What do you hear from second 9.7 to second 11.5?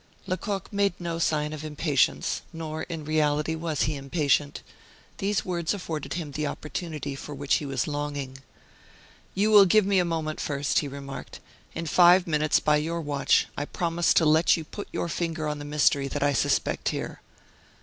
me a moment first," he remarked.